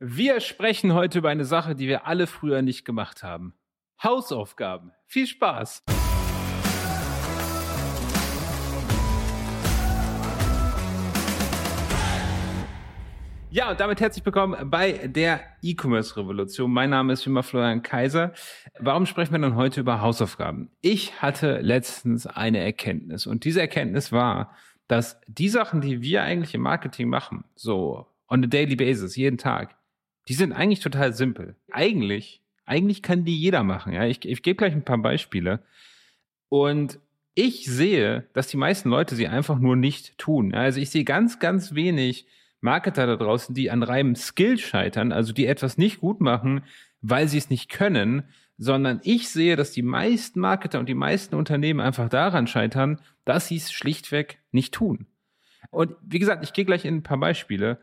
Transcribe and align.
Wir 0.00 0.38
sprechen 0.38 0.94
heute 0.94 1.18
über 1.18 1.28
eine 1.28 1.44
Sache, 1.44 1.74
die 1.74 1.88
wir 1.88 2.06
alle 2.06 2.28
früher 2.28 2.62
nicht 2.62 2.84
gemacht 2.84 3.24
haben. 3.24 3.54
Hausaufgaben. 4.00 4.92
Viel 5.08 5.26
Spaß! 5.26 5.82
Ja, 13.50 13.72
und 13.72 13.80
damit 13.80 14.00
herzlich 14.00 14.24
willkommen 14.24 14.70
bei 14.70 15.08
der 15.08 15.40
E-Commerce-Revolution. 15.62 16.70
Mein 16.70 16.90
Name 16.90 17.14
ist 17.14 17.26
wie 17.26 17.30
immer 17.30 17.42
Florian 17.42 17.82
Kaiser. 17.82 18.34
Warum 18.78 19.04
sprechen 19.04 19.32
wir 19.32 19.40
dann 19.40 19.56
heute 19.56 19.80
über 19.80 20.00
Hausaufgaben? 20.00 20.70
Ich 20.80 21.20
hatte 21.20 21.58
letztens 21.58 22.28
eine 22.28 22.58
Erkenntnis 22.58 23.26
und 23.26 23.44
diese 23.44 23.60
Erkenntnis 23.60 24.12
war, 24.12 24.54
dass 24.86 25.20
die 25.26 25.48
Sachen, 25.48 25.80
die 25.80 26.02
wir 26.02 26.22
eigentlich 26.22 26.54
im 26.54 26.60
Marketing 26.60 27.08
machen, 27.08 27.42
so 27.56 28.06
on 28.28 28.44
a 28.44 28.46
daily 28.46 28.76
basis, 28.76 29.16
jeden 29.16 29.38
Tag, 29.38 29.74
die 30.28 30.34
sind 30.34 30.52
eigentlich 30.52 30.80
total 30.80 31.14
simpel. 31.14 31.56
Eigentlich, 31.70 32.42
eigentlich 32.66 33.02
kann 33.02 33.24
die 33.24 33.38
jeder 33.38 33.64
machen. 33.64 33.92
Ja, 33.92 34.04
ich, 34.04 34.24
ich 34.24 34.42
gebe 34.42 34.56
gleich 34.56 34.74
ein 34.74 34.84
paar 34.84 34.98
Beispiele. 34.98 35.60
Und 36.50 36.98
ich 37.34 37.64
sehe, 37.64 38.26
dass 38.34 38.48
die 38.48 38.56
meisten 38.56 38.90
Leute 38.90 39.14
sie 39.14 39.28
einfach 39.28 39.58
nur 39.58 39.76
nicht 39.76 40.18
tun. 40.18 40.54
Also 40.54 40.80
ich 40.80 40.90
sehe 40.90 41.04
ganz, 41.04 41.38
ganz 41.38 41.74
wenig 41.74 42.26
Marketer 42.60 43.06
da 43.06 43.16
draußen, 43.16 43.54
die 43.54 43.70
an 43.70 43.82
reinem 43.82 44.16
Skill 44.16 44.58
scheitern, 44.58 45.12
also 45.12 45.32
die 45.32 45.46
etwas 45.46 45.78
nicht 45.78 46.00
gut 46.00 46.20
machen, 46.20 46.62
weil 47.00 47.28
sie 47.28 47.38
es 47.38 47.50
nicht 47.50 47.70
können, 47.70 48.24
sondern 48.58 49.00
ich 49.04 49.28
sehe, 49.30 49.54
dass 49.54 49.70
die 49.70 49.82
meisten 49.82 50.40
Marketer 50.40 50.80
und 50.80 50.88
die 50.88 50.94
meisten 50.94 51.36
Unternehmen 51.36 51.80
einfach 51.80 52.08
daran 52.08 52.48
scheitern, 52.48 53.00
dass 53.24 53.46
sie 53.48 53.56
es 53.56 53.70
schlichtweg 53.70 54.40
nicht 54.50 54.74
tun. 54.74 55.06
Und 55.70 55.94
wie 56.02 56.18
gesagt, 56.18 56.42
ich 56.42 56.52
gehe 56.52 56.64
gleich 56.64 56.84
in 56.84 56.96
ein 56.96 57.02
paar 57.02 57.18
Beispiele, 57.18 57.78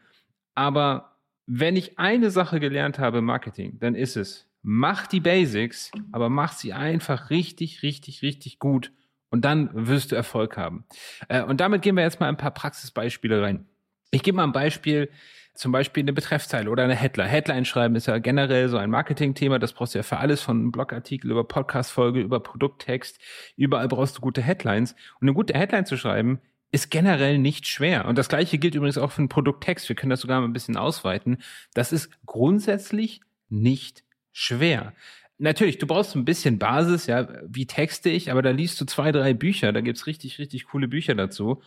aber 0.53 1.14
wenn 1.47 1.75
ich 1.75 1.99
eine 1.99 2.31
Sache 2.31 2.59
gelernt 2.59 2.99
habe 2.99 3.19
im 3.19 3.25
Marketing, 3.25 3.77
dann 3.79 3.95
ist 3.95 4.17
es, 4.17 4.47
mach 4.61 5.07
die 5.07 5.19
Basics, 5.19 5.91
aber 6.11 6.29
mach 6.29 6.53
sie 6.53 6.73
einfach 6.73 7.29
richtig, 7.29 7.83
richtig, 7.83 8.21
richtig 8.21 8.59
gut 8.59 8.91
und 9.29 9.45
dann 9.45 9.69
wirst 9.73 10.11
du 10.11 10.15
Erfolg 10.15 10.57
haben. 10.57 10.85
Äh, 11.27 11.43
und 11.43 11.61
damit 11.61 11.81
gehen 11.81 11.95
wir 11.95 12.03
jetzt 12.03 12.19
mal 12.19 12.29
ein 12.29 12.37
paar 12.37 12.51
Praxisbeispiele 12.51 13.41
rein. 13.41 13.67
Ich 14.11 14.23
gebe 14.23 14.37
mal 14.37 14.43
ein 14.43 14.53
Beispiel, 14.53 15.09
zum 15.53 15.71
Beispiel 15.71 16.03
eine 16.03 16.13
Betreffzeile 16.13 16.69
oder 16.69 16.83
eine 16.83 16.95
Headline. 16.95 17.27
Headline 17.27 17.65
schreiben 17.65 17.95
ist 17.95 18.07
ja 18.07 18.17
generell 18.17 18.69
so 18.69 18.77
ein 18.77 18.89
Marketing-Thema. 18.89 19.59
Das 19.59 19.73
brauchst 19.73 19.93
du 19.93 19.99
ja 19.99 20.03
für 20.03 20.17
alles 20.17 20.41
von 20.41 20.71
Blogartikel 20.71 21.31
über 21.31 21.45
Podcast-Folge, 21.45 22.21
über 22.21 22.41
Produkttext. 22.41 23.19
Überall 23.55 23.87
brauchst 23.87 24.17
du 24.17 24.21
gute 24.21 24.41
Headlines. 24.41 24.93
Und 25.19 25.27
eine 25.27 25.33
gute 25.33 25.53
Headline 25.53 25.85
zu 25.85 25.97
schreiben, 25.97 26.41
ist 26.75 26.91
generell 26.91 27.37
nicht 27.37 27.67
schwer. 27.67 28.05
Und 28.05 28.17
das 28.17 28.27
gleiche 28.27 28.57
gilt 28.57 28.75
übrigens 28.75 28.97
auch 28.97 29.13
für 29.13 29.21
den 29.21 29.29
Produkttext. 29.29 29.87
Wir 29.87 29.95
können 29.95 30.09
das 30.09 30.19
sogar 30.19 30.41
mal 30.41 30.47
ein 30.47 30.51
bisschen 30.51 30.75
ausweiten. 30.75 31.37
Das 31.73 31.93
ist 31.93 32.09
grundsätzlich 32.25 33.21
nicht 33.47 34.03
schwer. 34.33 34.91
Natürlich, 35.37 35.77
du 35.77 35.87
brauchst 35.87 36.17
ein 36.17 36.25
bisschen 36.25 36.59
Basis, 36.59 37.07
ja, 37.07 37.29
wie 37.47 37.65
texte 37.65 38.09
ich, 38.09 38.29
aber 38.29 38.41
da 38.41 38.49
liest 38.49 38.79
du 38.81 38.85
zwei, 38.85 39.13
drei 39.13 39.33
Bücher, 39.33 39.71
da 39.71 39.79
gibt's 39.79 40.05
richtig, 40.05 40.37
richtig 40.37 40.65
coole 40.65 40.89
Bücher 40.89 41.15
dazu. 41.15 41.61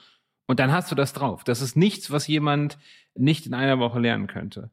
Und 0.46 0.60
dann 0.60 0.72
hast 0.72 0.90
du 0.90 0.94
das 0.94 1.14
drauf. 1.14 1.42
Das 1.42 1.62
ist 1.62 1.74
nichts, 1.74 2.10
was 2.10 2.26
jemand 2.26 2.78
nicht 3.14 3.46
in 3.46 3.54
einer 3.54 3.78
Woche 3.78 4.00
lernen 4.00 4.26
könnte. 4.26 4.70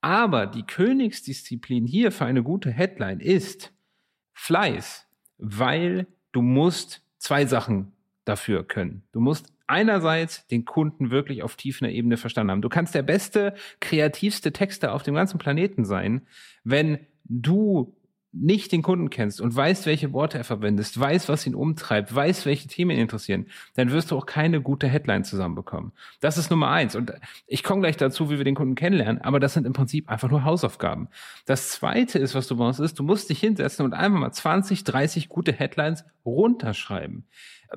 Aber 0.00 0.46
die 0.46 0.64
Königsdisziplin 0.64 1.84
hier 1.84 2.12
für 2.12 2.24
eine 2.24 2.42
gute 2.42 2.70
Headline 2.70 3.20
ist 3.20 3.74
Fleiß, 4.32 5.06
weil 5.36 6.06
du 6.32 6.40
musst 6.40 7.02
zwei 7.18 7.44
Sachen 7.44 7.92
dafür 8.24 8.64
können. 8.64 9.02
Du 9.12 9.20
musst 9.20 9.52
einerseits 9.66 10.46
den 10.46 10.64
Kunden 10.64 11.10
wirklich 11.10 11.42
auf 11.42 11.56
tiefer 11.56 11.88
Ebene 11.88 12.16
verstanden 12.16 12.50
haben. 12.50 12.62
Du 12.62 12.68
kannst 12.68 12.94
der 12.94 13.02
beste, 13.02 13.54
kreativste 13.80 14.52
Texter 14.52 14.92
auf 14.94 15.02
dem 15.02 15.14
ganzen 15.14 15.38
Planeten 15.38 15.84
sein, 15.84 16.22
wenn 16.64 16.98
du 17.24 17.96
nicht 18.38 18.72
den 18.72 18.82
Kunden 18.82 19.08
kennst 19.08 19.40
und 19.40 19.54
weißt, 19.54 19.86
welche 19.86 20.12
Worte 20.12 20.38
er 20.38 20.44
verwendet, 20.44 20.98
weißt, 20.98 21.28
was 21.28 21.46
ihn 21.46 21.54
umtreibt, 21.54 22.14
weißt, 22.14 22.44
welche 22.44 22.68
Themen 22.68 22.90
ihn 22.90 23.00
interessieren, 23.00 23.46
dann 23.74 23.90
wirst 23.90 24.10
du 24.10 24.16
auch 24.16 24.26
keine 24.26 24.60
gute 24.60 24.88
Headline 24.88 25.24
zusammenbekommen. 25.24 25.92
Das 26.20 26.36
ist 26.36 26.50
Nummer 26.50 26.70
eins. 26.70 26.96
Und 26.96 27.12
ich 27.46 27.62
komme 27.62 27.80
gleich 27.80 27.96
dazu, 27.96 28.30
wie 28.30 28.36
wir 28.36 28.44
den 28.44 28.54
Kunden 28.54 28.74
kennenlernen, 28.74 29.22
aber 29.22 29.40
das 29.40 29.54
sind 29.54 29.66
im 29.66 29.72
Prinzip 29.72 30.10
einfach 30.10 30.30
nur 30.30 30.44
Hausaufgaben. 30.44 31.08
Das 31.46 31.70
zweite 31.70 32.18
ist, 32.18 32.34
was 32.34 32.46
du 32.46 32.56
brauchst, 32.56 32.80
ist, 32.80 32.98
du 32.98 33.02
musst 33.02 33.30
dich 33.30 33.40
hinsetzen 33.40 33.84
und 33.84 33.94
einfach 33.94 34.18
mal 34.18 34.32
20, 34.32 34.84
30 34.84 35.28
gute 35.28 35.52
Headlines 35.52 36.04
runterschreiben 36.24 37.24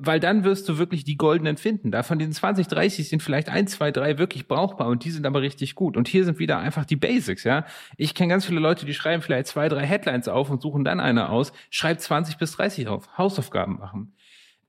weil 0.02 0.20
dann 0.20 0.44
wirst 0.44 0.68
du 0.68 0.78
wirklich 0.78 1.04
die 1.04 1.16
goldenen 1.16 1.56
finden. 1.56 1.90
Da 1.90 2.02
von 2.02 2.18
diesen 2.18 2.32
20, 2.32 2.68
30 2.68 3.08
sind 3.08 3.22
vielleicht 3.22 3.48
ein, 3.48 3.66
zwei, 3.66 3.90
drei 3.90 4.18
wirklich 4.18 4.48
brauchbar 4.48 4.88
und 4.88 5.04
die 5.04 5.10
sind 5.10 5.26
aber 5.26 5.42
richtig 5.42 5.74
gut. 5.74 5.96
Und 5.96 6.08
hier 6.08 6.24
sind 6.24 6.38
wieder 6.38 6.58
einfach 6.58 6.84
die 6.84 6.96
Basics, 6.96 7.44
ja. 7.44 7.64
Ich 7.96 8.14
kenne 8.14 8.30
ganz 8.30 8.46
viele 8.46 8.60
Leute, 8.60 8.86
die 8.86 8.94
schreiben 8.94 9.22
vielleicht 9.22 9.46
zwei, 9.46 9.68
drei 9.68 9.84
Headlines 9.86 10.28
auf 10.28 10.50
und 10.50 10.62
suchen 10.62 10.84
dann 10.84 11.00
eine 11.00 11.28
aus, 11.28 11.52
schreibt 11.70 12.00
20 12.00 12.38
bis 12.38 12.52
30 12.52 12.88
auf, 12.88 13.18
Hausaufgaben 13.18 13.78
machen 13.78 14.12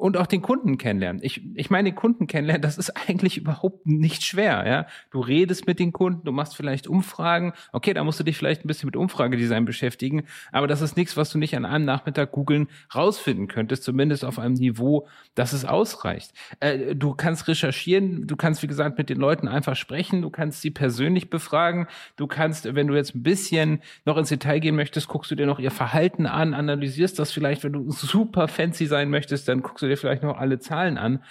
und 0.01 0.17
auch 0.17 0.25
den 0.25 0.41
Kunden 0.41 0.79
kennenlernen. 0.79 1.21
Ich, 1.23 1.41
ich 1.53 1.69
meine, 1.69 1.91
den 1.91 1.95
Kunden 1.95 2.25
kennenlernen, 2.25 2.63
das 2.63 2.79
ist 2.79 2.89
eigentlich 3.07 3.37
überhaupt 3.37 3.85
nicht 3.85 4.23
schwer. 4.23 4.63
Ja? 4.67 4.87
Du 5.11 5.19
redest 5.19 5.67
mit 5.67 5.77
den 5.77 5.91
Kunden, 5.91 6.23
du 6.23 6.31
machst 6.31 6.55
vielleicht 6.55 6.87
Umfragen. 6.87 7.53
Okay, 7.71 7.93
da 7.93 8.03
musst 8.03 8.19
du 8.19 8.23
dich 8.23 8.35
vielleicht 8.35 8.65
ein 8.65 8.67
bisschen 8.67 8.87
mit 8.87 8.95
Umfragedesign 8.95 9.63
beschäftigen, 9.63 10.23
aber 10.51 10.65
das 10.65 10.81
ist 10.81 10.97
nichts, 10.97 11.17
was 11.17 11.29
du 11.29 11.37
nicht 11.37 11.55
an 11.55 11.65
einem 11.65 11.85
Nachmittag 11.85 12.31
googeln 12.31 12.67
rausfinden 12.95 13.47
könntest, 13.47 13.83
zumindest 13.83 14.25
auf 14.25 14.39
einem 14.39 14.55
Niveau, 14.55 15.07
dass 15.35 15.53
es 15.53 15.65
ausreicht. 15.65 16.33
Äh, 16.59 16.95
du 16.95 17.13
kannst 17.13 17.47
recherchieren, 17.47 18.25
du 18.25 18.35
kannst, 18.35 18.63
wie 18.63 18.67
gesagt, 18.67 18.97
mit 18.97 19.07
den 19.07 19.19
Leuten 19.19 19.47
einfach 19.47 19.75
sprechen, 19.75 20.23
du 20.23 20.31
kannst 20.31 20.61
sie 20.61 20.71
persönlich 20.71 21.29
befragen, 21.29 21.85
du 22.15 22.25
kannst, 22.25 22.73
wenn 22.73 22.87
du 22.87 22.95
jetzt 22.95 23.13
ein 23.13 23.21
bisschen 23.21 23.83
noch 24.05 24.17
ins 24.17 24.29
Detail 24.29 24.57
gehen 24.57 24.75
möchtest, 24.75 25.07
guckst 25.07 25.29
du 25.29 25.35
dir 25.35 25.45
noch 25.45 25.59
ihr 25.59 25.69
Verhalten 25.69 26.25
an, 26.25 26.55
analysierst 26.55 27.19
das 27.19 27.31
vielleicht, 27.31 27.63
wenn 27.63 27.73
du 27.73 27.91
super 27.91 28.47
fancy 28.47 28.87
sein 28.87 29.11
möchtest, 29.11 29.47
dann 29.47 29.61
guckst 29.61 29.83
du 29.83 29.90
dir 29.91 29.97
vielleicht 29.97 30.23
noch 30.23 30.37
alle 30.37 30.59
Zahlen 30.59 30.97
an, 30.97 31.23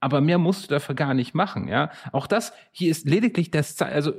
aber 0.00 0.20
mehr 0.20 0.38
musst 0.38 0.64
du 0.64 0.68
dafür 0.68 0.94
gar 0.94 1.14
nicht 1.14 1.34
machen, 1.34 1.68
ja. 1.68 1.90
Auch 2.12 2.26
das 2.26 2.52
hier 2.72 2.90
ist 2.90 3.08
lediglich 3.08 3.50
das, 3.50 3.80
also 3.80 4.12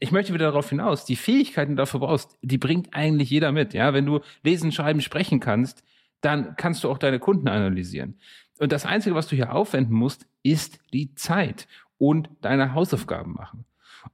ich 0.00 0.12
möchte 0.12 0.32
wieder 0.32 0.46
darauf 0.46 0.68
hinaus, 0.68 1.04
die 1.04 1.16
Fähigkeiten, 1.16 1.72
die 1.72 1.76
du 1.76 1.82
dafür 1.82 2.00
brauchst, 2.00 2.38
die 2.42 2.58
bringt 2.58 2.94
eigentlich 2.94 3.30
jeder 3.30 3.52
mit, 3.52 3.74
ja. 3.74 3.94
Wenn 3.94 4.06
du 4.06 4.20
lesen, 4.42 4.72
schreiben, 4.72 5.00
sprechen 5.00 5.40
kannst, 5.40 5.82
dann 6.20 6.56
kannst 6.56 6.84
du 6.84 6.90
auch 6.90 6.98
deine 6.98 7.18
Kunden 7.18 7.48
analysieren. 7.48 8.18
Und 8.58 8.72
das 8.72 8.86
Einzige, 8.86 9.14
was 9.14 9.28
du 9.28 9.36
hier 9.36 9.54
aufwenden 9.54 9.94
musst, 9.94 10.26
ist 10.42 10.80
die 10.92 11.14
Zeit 11.14 11.68
und 11.96 12.28
deine 12.40 12.74
Hausaufgaben 12.74 13.32
machen. 13.32 13.64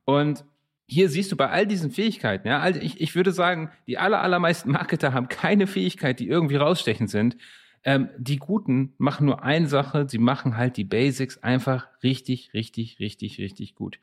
Und 0.05 0.45
hier 0.87 1.09
siehst 1.09 1.33
du 1.33 1.37
bei 1.37 1.49
all 1.49 1.67
diesen 1.67 1.91
Fähigkeiten, 1.91 2.47
ja, 2.47 2.69
ich, 2.69 3.01
ich 3.01 3.15
würde 3.15 3.33
sagen, 3.33 3.71
die 3.87 3.97
aller, 3.99 4.21
allermeisten 4.21 4.71
Marketer 4.71 5.15
haben 5.15 5.29
keine 5.29 5.67
Fähigkeit, 5.67 6.21
die 6.21 6.29
irgendwie 6.29 6.57
rausstechend 6.57 7.11
sind, 7.11 7.37
ähm, 7.85 8.09
die 8.17 8.39
Guten 8.39 8.95
machen 8.99 9.27
nur 9.27 9.43
eine 9.43 9.69
Sache, 9.69 10.09
sie 10.09 10.19
machen 10.19 10.57
halt 10.57 10.77
die 10.77 10.85
Basics 10.85 11.39
einfach 11.39 11.87
richtig, 12.03 12.55
richtig, 12.55 12.99
richtig, 12.99 13.39
richtig 13.39 13.75
gut. 13.75 13.99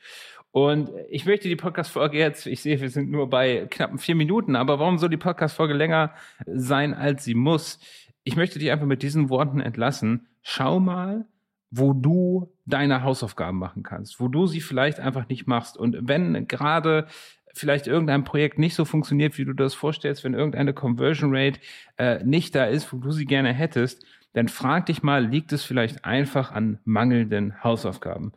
Und 0.51 0.89
ich 1.09 1.25
möchte 1.25 1.47
die 1.47 1.55
Podcast-Folge 1.55 2.17
jetzt, 2.17 2.45
ich 2.45 2.61
sehe, 2.61 2.79
wir 2.79 2.89
sind 2.89 3.09
nur 3.09 3.29
bei 3.29 3.67
knappen 3.69 3.97
vier 3.97 4.15
Minuten, 4.15 4.55
aber 4.55 4.79
warum 4.79 4.97
soll 4.97 5.09
die 5.09 5.17
Podcast-Folge 5.17 5.73
länger 5.73 6.13
sein, 6.45 6.93
als 6.93 7.23
sie 7.23 7.35
muss? 7.35 7.79
Ich 8.23 8.35
möchte 8.35 8.59
dich 8.59 8.71
einfach 8.71 8.85
mit 8.85 9.01
diesen 9.01 9.29
Worten 9.29 9.61
entlassen. 9.61 10.27
Schau 10.43 10.79
mal, 10.79 11.25
wo 11.71 11.93
du 11.93 12.51
deine 12.65 13.01
Hausaufgaben 13.03 13.57
machen 13.57 13.81
kannst, 13.81 14.19
wo 14.19 14.27
du 14.27 14.45
sie 14.45 14.61
vielleicht 14.61 14.99
einfach 14.99 15.27
nicht 15.29 15.47
machst. 15.47 15.77
Und 15.77 15.97
wenn 16.01 16.47
gerade 16.47 17.07
vielleicht 17.53 17.87
irgendein 17.87 18.23
Projekt 18.23 18.59
nicht 18.59 18.75
so 18.75 18.85
funktioniert, 18.85 19.37
wie 19.37 19.45
du 19.45 19.53
das 19.53 19.73
vorstellst, 19.73 20.23
wenn 20.23 20.33
irgendeine 20.33 20.73
Conversion 20.73 21.35
Rate 21.35 21.59
äh, 21.97 22.23
nicht 22.23 22.55
da 22.55 22.65
ist, 22.65 22.91
wo 22.93 22.97
du 22.97 23.11
sie 23.11 23.25
gerne 23.25 23.53
hättest, 23.53 24.05
dann 24.33 24.47
frag 24.47 24.85
dich 24.85 25.03
mal, 25.03 25.25
liegt 25.25 25.51
es 25.51 25.63
vielleicht 25.63 26.05
einfach 26.05 26.51
an 26.51 26.79
mangelnden 26.85 27.63
Hausaufgaben? 27.63 28.33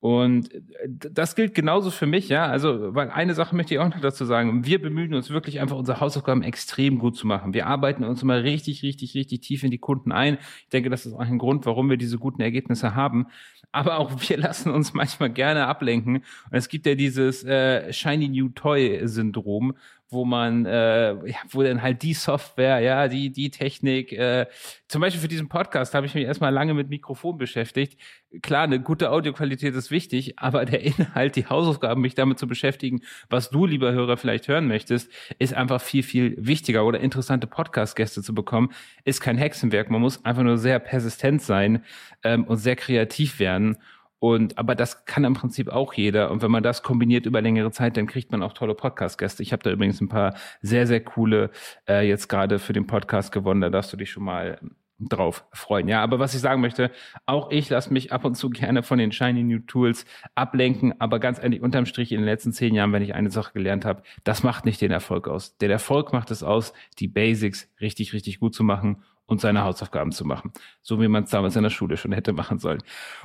Und 0.00 0.52
äh, 0.54 0.60
das 0.88 1.34
gilt 1.34 1.54
genauso 1.54 1.90
für 1.90 2.06
mich, 2.06 2.28
ja. 2.28 2.46
Also, 2.46 2.94
weil 2.94 3.10
eine 3.10 3.34
Sache 3.34 3.56
möchte 3.56 3.74
ich 3.74 3.80
auch 3.80 3.88
noch 3.88 4.00
dazu 4.00 4.24
sagen. 4.24 4.66
Wir 4.66 4.80
bemühen 4.80 5.14
uns 5.14 5.30
wirklich 5.30 5.60
einfach, 5.60 5.76
unsere 5.76 6.00
Hausaufgaben 6.00 6.42
extrem 6.42 6.98
gut 6.98 7.16
zu 7.16 7.26
machen. 7.26 7.54
Wir 7.54 7.66
arbeiten 7.66 8.04
uns 8.04 8.22
immer 8.22 8.42
richtig, 8.42 8.82
richtig, 8.82 9.14
richtig 9.14 9.40
tief 9.40 9.64
in 9.64 9.70
die 9.70 9.78
Kunden 9.78 10.12
ein. 10.12 10.38
Ich 10.64 10.68
denke, 10.68 10.90
das 10.90 11.06
ist 11.06 11.14
auch 11.14 11.20
ein 11.20 11.38
Grund, 11.38 11.66
warum 11.66 11.88
wir 11.88 11.96
diese 11.96 12.18
guten 12.18 12.42
Ergebnisse 12.42 12.94
haben. 12.94 13.26
Aber 13.72 13.98
auch 13.98 14.12
wir 14.28 14.36
lassen 14.36 14.70
uns 14.70 14.94
manchmal 14.94 15.30
gerne 15.30 15.66
ablenken. 15.66 16.16
Und 16.16 16.24
es 16.52 16.68
gibt 16.68 16.86
ja 16.86 16.94
dieses 16.94 17.42
äh, 17.44 17.92
Shiny 17.92 18.28
New 18.28 18.50
Toy 18.50 19.00
Syndrom, 19.04 19.74
wo 20.08 20.24
man, 20.24 20.66
äh, 20.66 21.14
ja, 21.28 21.36
wo 21.50 21.62
dann 21.62 21.82
halt 21.82 22.02
die 22.02 22.14
Software, 22.14 22.78
ja, 22.78 23.08
die, 23.08 23.32
die 23.32 23.50
Technik, 23.50 24.12
äh, 24.12 24.46
zum 24.88 25.00
Beispiel 25.00 25.20
für 25.20 25.28
diesen 25.28 25.48
Podcast 25.48 25.94
habe 25.94 26.06
ich 26.06 26.14
mich 26.14 26.24
erstmal 26.24 26.52
lange 26.52 26.72
mit 26.72 26.88
Mikrofon 26.88 27.38
beschäftigt. 27.38 28.00
Klar, 28.42 28.64
eine 28.64 28.80
gute 28.80 29.10
Audioqualität 29.10 29.74
ist 29.74 29.90
wichtig, 29.90 30.38
aber 30.38 30.64
der 30.64 30.82
Inhalt, 30.82 31.34
die 31.34 31.46
Hausaufgaben, 31.46 32.02
mich 32.02 32.14
damit 32.14 32.38
zu 32.38 32.46
beschäftigen, 32.46 33.00
was 33.28 33.50
du, 33.50 33.66
lieber 33.66 33.92
Hörer, 33.92 34.16
vielleicht 34.16 34.46
hören 34.46 34.68
möchtest, 34.68 35.10
ist 35.40 35.54
einfach 35.54 35.80
viel, 35.80 36.04
viel 36.04 36.36
wichtiger. 36.38 36.84
Oder 36.84 37.00
interessante 37.00 37.48
Podcast-Gäste 37.48 38.22
zu 38.22 38.32
bekommen, 38.32 38.70
ist 39.04 39.20
kein 39.20 39.38
Hexenwerk. 39.38 39.90
Man 39.90 40.00
muss 40.00 40.24
einfach 40.24 40.44
nur 40.44 40.58
sehr 40.58 40.78
persistent 40.78 41.42
sein 41.42 41.82
ähm, 42.22 42.44
und 42.44 42.58
sehr 42.58 42.76
kreativ 42.76 43.40
werden. 43.40 43.78
Und 44.18 44.58
aber 44.58 44.74
das 44.74 45.04
kann 45.04 45.24
im 45.24 45.34
Prinzip 45.34 45.68
auch 45.68 45.92
jeder. 45.92 46.30
Und 46.30 46.42
wenn 46.42 46.50
man 46.50 46.62
das 46.62 46.82
kombiniert 46.82 47.26
über 47.26 47.42
längere 47.42 47.70
Zeit, 47.70 47.96
dann 47.96 48.06
kriegt 48.06 48.32
man 48.32 48.42
auch 48.42 48.54
tolle 48.54 48.74
Podcast-Gäste. 48.74 49.42
Ich 49.42 49.52
habe 49.52 49.62
da 49.62 49.70
übrigens 49.70 50.00
ein 50.00 50.08
paar 50.08 50.34
sehr, 50.62 50.86
sehr 50.86 51.00
coole 51.00 51.50
äh, 51.88 52.06
jetzt 52.08 52.28
gerade 52.28 52.58
für 52.58 52.72
den 52.72 52.86
Podcast 52.86 53.32
gewonnen. 53.32 53.60
Da 53.60 53.70
darfst 53.70 53.92
du 53.92 53.96
dich 53.96 54.10
schon 54.10 54.24
mal 54.24 54.58
drauf 54.98 55.44
freuen. 55.52 55.88
Ja, 55.88 56.02
aber 56.02 56.18
was 56.18 56.34
ich 56.34 56.40
sagen 56.40 56.60
möchte, 56.60 56.90
auch 57.26 57.50
ich 57.50 57.68
lasse 57.68 57.92
mich 57.92 58.12
ab 58.12 58.24
und 58.24 58.34
zu 58.34 58.50
gerne 58.50 58.82
von 58.82 58.98
den 58.98 59.12
shiny 59.12 59.42
new 59.42 59.58
Tools 59.58 60.06
ablenken, 60.34 60.98
aber 61.00 61.18
ganz 61.18 61.38
ehrlich, 61.42 61.60
unterm 61.60 61.86
Strich 61.86 62.12
in 62.12 62.18
den 62.18 62.26
letzten 62.26 62.52
zehn 62.52 62.74
Jahren, 62.74 62.92
wenn 62.92 63.02
ich 63.02 63.14
eine 63.14 63.30
Sache 63.30 63.52
gelernt 63.52 63.84
habe, 63.84 64.02
das 64.24 64.42
macht 64.42 64.64
nicht 64.64 64.80
den 64.80 64.90
Erfolg 64.90 65.28
aus. 65.28 65.58
Der 65.58 65.70
Erfolg 65.70 66.12
macht 66.12 66.30
es 66.30 66.42
aus, 66.42 66.72
die 66.98 67.08
Basics 67.08 67.70
richtig, 67.80 68.12
richtig 68.12 68.40
gut 68.40 68.54
zu 68.54 68.64
machen 68.64 69.02
und 69.26 69.40
seine 69.40 69.64
Hausaufgaben 69.64 70.12
zu 70.12 70.24
machen. 70.24 70.52
So 70.82 71.00
wie 71.00 71.08
man 71.08 71.24
es 71.24 71.30
damals 71.30 71.56
in 71.56 71.62
der 71.62 71.70
Schule 71.70 71.96
schon 71.96 72.12
hätte 72.12 72.32
machen 72.32 72.58
sollen. 72.58 72.82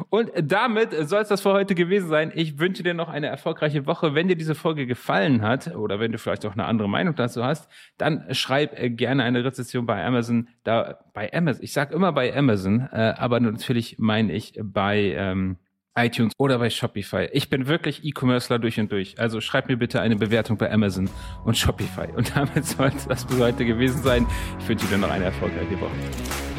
Und 0.09 0.31
damit 0.41 0.93
soll 1.07 1.21
es 1.21 1.27
das 1.27 1.41
für 1.41 1.53
heute 1.53 1.75
gewesen 1.75 2.09
sein. 2.09 2.31
Ich 2.33 2.59
wünsche 2.59 2.83
dir 2.83 2.93
noch 2.93 3.09
eine 3.09 3.27
erfolgreiche 3.27 3.85
Woche. 3.85 4.15
Wenn 4.15 4.27
dir 4.27 4.35
diese 4.35 4.55
Folge 4.55 4.87
gefallen 4.87 5.43
hat 5.43 5.75
oder 5.75 5.99
wenn 5.99 6.11
du 6.11 6.17
vielleicht 6.17 6.45
auch 6.45 6.53
eine 6.53 6.65
andere 6.65 6.89
Meinung 6.89 7.15
dazu 7.15 7.43
hast, 7.43 7.69
dann 7.97 8.25
schreib 8.31 8.77
äh, 8.79 8.89
gerne 8.89 9.23
eine 9.23 9.43
Rezession 9.43 9.85
bei 9.85 10.03
Amazon. 10.03 10.49
Da 10.63 10.99
bei 11.13 11.31
Amazon, 11.33 11.63
ich 11.63 11.73
sage 11.73 11.93
immer 11.93 12.11
bei 12.11 12.35
Amazon, 12.35 12.89
äh, 12.91 13.13
aber 13.17 13.39
natürlich 13.39 13.99
meine 13.99 14.33
ich 14.33 14.59
bei 14.61 15.13
ähm, 15.15 15.57
iTunes 15.95 16.33
oder 16.37 16.59
bei 16.59 16.69
Shopify. 16.69 17.29
Ich 17.33 17.49
bin 17.49 17.67
wirklich 17.67 18.03
E-Commercer 18.05 18.59
durch 18.59 18.79
und 18.79 18.91
durch. 18.91 19.19
Also 19.19 19.41
schreib 19.41 19.67
mir 19.67 19.77
bitte 19.77 20.01
eine 20.01 20.15
Bewertung 20.15 20.57
bei 20.57 20.71
Amazon 20.71 21.09
und 21.43 21.57
Shopify. 21.57 22.07
Und 22.15 22.35
damit 22.35 22.65
soll 22.65 22.91
es 22.95 23.07
das 23.07 23.23
für 23.25 23.37
heute 23.37 23.65
gewesen 23.65 24.01
sein. 24.01 24.25
Ich 24.59 24.67
wünsche 24.67 24.87
dir 24.87 24.97
noch 24.97 25.11
eine 25.11 25.25
erfolgreiche 25.25 25.79
Woche. 25.79 26.50